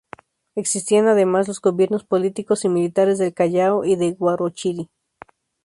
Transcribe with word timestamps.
Existían 0.55 1.07
además 1.07 1.47
los 1.47 1.61
gobiernos 1.61 2.03
políticos 2.03 2.65
y 2.65 2.69
militares 2.69 3.19
del 3.19 3.35
Callao 3.35 3.85
y 3.85 3.97
de 3.97 4.15
Huarochirí. 4.17 4.89